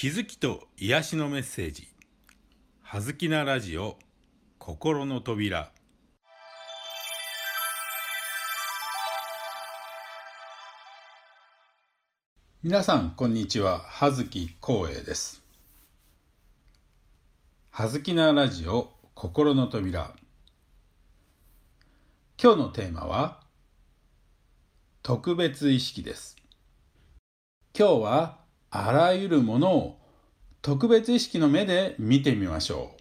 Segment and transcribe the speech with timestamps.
[0.00, 1.86] 気づきと癒しのメッセージ
[2.80, 3.98] 「はずきなラジオ
[4.58, 5.70] 心の扉」
[12.64, 13.80] 皆さんこんにちは。
[13.80, 15.42] 葉月光栄です。
[17.68, 20.16] はずきなラジオ心の扉。
[22.42, 23.42] 今日のテーマは
[25.02, 26.36] 特別意識です。
[27.78, 28.39] 今日は
[28.70, 29.98] あらゆるものを
[30.62, 33.00] 特別意識の目で見てみましょう。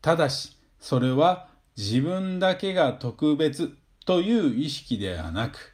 [0.00, 5.72] ただし、それは自分だけが特別という意識ではなく、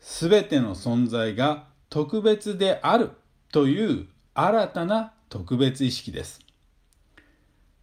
[0.00, 3.10] すべての存在が特別である
[3.52, 6.40] という新たな特別意識です。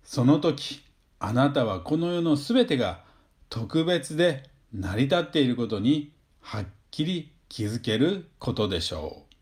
[0.03, 0.81] その時、
[1.19, 3.03] あなたはこの世のすべてが
[3.49, 9.32] 特別で成り立っていることにはっきり気づけることでしょう。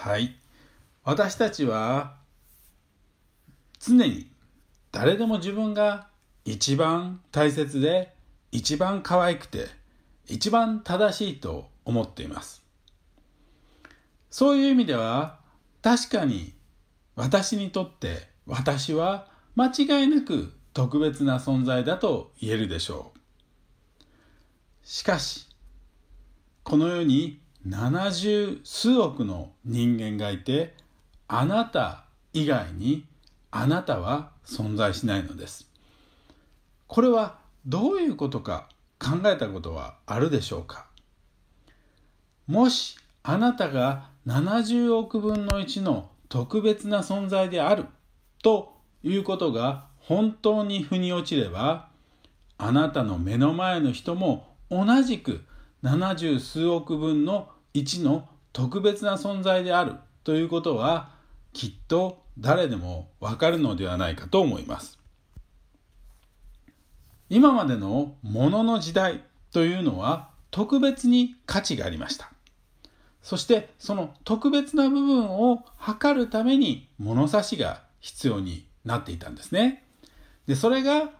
[0.00, 0.36] はい。
[1.02, 2.14] 私たちは
[3.80, 4.30] 常に
[4.92, 6.06] 誰でも自分が
[6.44, 8.14] 一番大切で
[8.52, 9.66] 一番可愛くて
[10.28, 12.62] 一番正しいと思っています。
[14.30, 15.40] そういう意味では
[15.82, 16.54] 確かに
[17.16, 24.06] 私にとって私は間違いなく特別な存在だと言えるでしょう。
[24.84, 25.48] しかし
[26.62, 30.74] この世に70数億の人間がいて
[31.26, 33.04] あなた以外に
[33.50, 35.68] あなたは存在しないのです。
[36.86, 40.86] これはどういうことか考えたことはあるでしょうか？
[42.46, 47.84] もしあなたが70億分の1の特別な存在である
[48.42, 51.88] ということが本当に腑に落ちれば
[52.56, 55.44] あなたの目の前の人も同じく
[55.82, 61.10] 70数億分の1の特別な存在であるということは
[61.52, 64.98] きっと誰でもわかるのではないかと思います。
[67.30, 72.32] 今までのものの時代というのは特別に価値がありました。
[73.22, 79.84] そしてその特別な部分を測るために物差しが必要になっていたんですね。
[80.46, 81.10] でそれが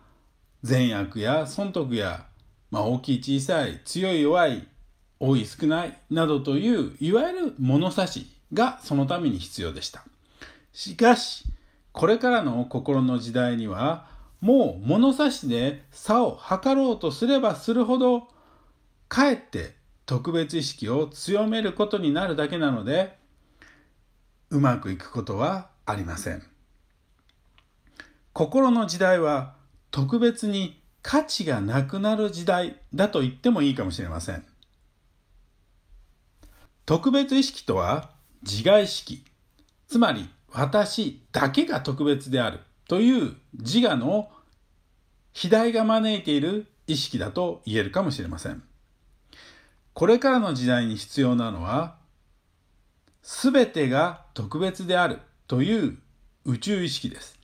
[0.63, 2.29] 善悪や損得や
[2.71, 4.67] まあ、大きい小さい強い弱い
[5.21, 10.05] 多い少ないなどといういわゆる物差しがそのために必要でした。
[10.73, 11.45] しかし
[11.93, 14.07] これからの心の時代には
[14.41, 18.29] もう物差しで差を測ろうとすればするほど
[19.09, 19.75] かえって
[20.07, 23.19] 特別意識を強めることになるだけなので
[24.51, 26.43] うまくいくことはありません。
[28.33, 29.55] 心の時代は
[29.91, 34.45] 特別に価値がなくなる時代だと言ってもいいかもしれません。
[36.89, 38.13] 特別意識とは
[38.43, 39.23] 自我意識、
[39.89, 44.31] つまり私だけが特別であるという自我の
[45.35, 48.63] 肥大が招いている意識だと言えるかもしれません。
[49.93, 51.97] これからの時代に必要なのは、
[53.23, 55.99] すべてが特別であるという
[56.47, 57.39] 宇宙意識です。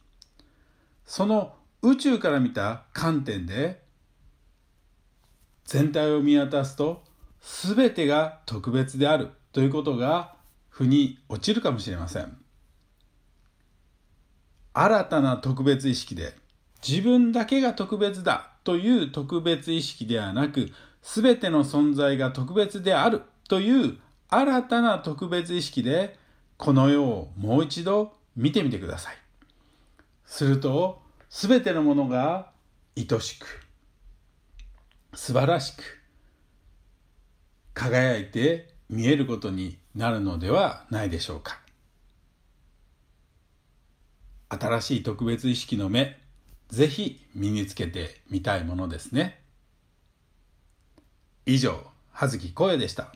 [1.04, 1.52] その
[1.82, 3.82] 宇宙から見た観点で
[5.66, 7.04] 全体を見渡すと
[7.44, 10.34] 全てが特別であるということが
[10.70, 12.36] 腑に落ちるかもしれません。
[14.72, 16.34] 新たな特別意識で
[16.86, 20.70] 自分だけが特別だという特別意識ではなく
[21.02, 23.98] 全ての存在が特別であるという
[24.30, 26.18] 新たな特別意識で
[26.56, 29.18] この世をもう一度見てみてください。
[30.24, 32.50] するとすべてのものが
[32.96, 33.60] 愛しく
[35.14, 36.03] 素晴らしく
[37.74, 41.60] 輝いて見えることになるのではないでしょうか。
[44.48, 46.16] 新しい特別意識の目
[46.68, 49.40] ぜひ身につけてみたいものですね。
[51.46, 53.12] 以上葉月光也でした。